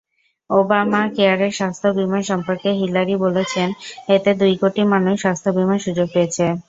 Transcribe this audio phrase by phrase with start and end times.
[0.49, 3.67] ওবামাকেয়ারের স্বাস্থ্যবিমা সম্পর্কে হিলারি বলেছেন,
[4.09, 6.45] এতে দুই কোটি মানুষ স্বাস্থ্যবিমার সুযোগ পেয়েছে।